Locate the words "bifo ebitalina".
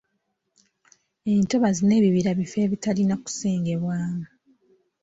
2.39-3.15